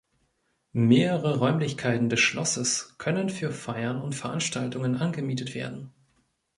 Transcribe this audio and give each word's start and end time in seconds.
Mehrere 0.73 1.37
Räumlichkeiten 1.37 2.09
des 2.09 2.19
Schlosses 2.21 2.95
können 2.97 3.29
für 3.29 3.51
Feiern 3.51 4.01
und 4.01 4.15
Veranstaltungen 4.15 4.95
angemietet 4.95 5.53
werden. 5.53 5.91